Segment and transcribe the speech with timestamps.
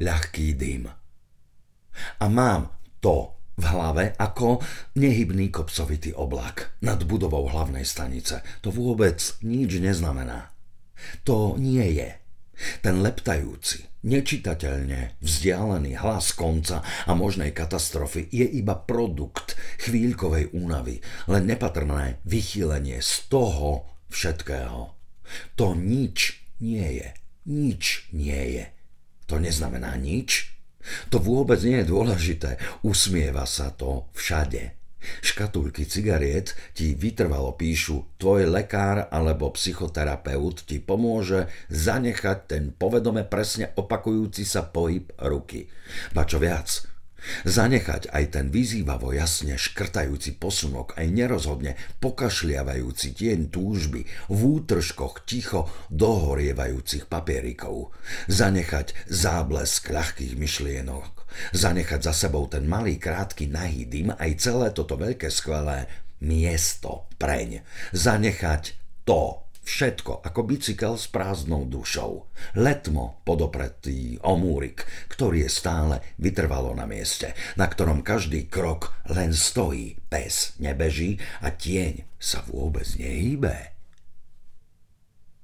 [0.00, 0.88] ľahký dym.
[2.20, 4.60] A mám to v hlave ako
[5.00, 8.44] nehybný kopcovitý oblak nad budovou hlavnej stanice.
[8.60, 10.52] To vôbec nič neznamená.
[11.24, 12.10] To nie je.
[12.80, 21.44] Ten leptajúci, nečitateľne vzdialený hlas konca a možnej katastrofy je iba produkt chvíľkovej únavy, len
[21.44, 24.96] nepatrné vychýlenie z toho všetkého.
[25.60, 27.08] To nič nie je.
[27.44, 28.64] Nič nie je.
[29.26, 30.54] To neznamená nič.
[31.10, 32.50] To vôbec nie je dôležité.
[32.86, 34.76] Usmieva sa to všade.
[35.22, 43.70] Škatulky cigariet ti vytrvalo píšu, tvoj lekár alebo psychoterapeut ti pomôže zanechať ten povedome presne
[43.78, 45.70] opakujúci sa pohyb ruky.
[46.10, 46.95] Ba čo viac,
[47.48, 55.66] Zanechať aj ten vyzývavo jasne škrtajúci posunok, aj nerozhodne pokašliavajúci tieň túžby v útržkoch ticho
[55.88, 57.94] dohorievajúcich papierikov.
[58.30, 61.26] Zanechať záblesk ľahkých myšlienok.
[61.52, 65.88] Zanechať za sebou ten malý krátky nahý dym, aj celé toto veľké skvelé
[66.24, 67.60] miesto preň.
[67.92, 72.30] Zanechať to, Všetko ako bicykel s prázdnou dušou.
[72.54, 79.98] Letmo podopretý omúrik, ktorý je stále vytrvalo na mieste, na ktorom každý krok len stojí,
[80.06, 83.75] pes nebeží a tieň sa vôbec nehýbe.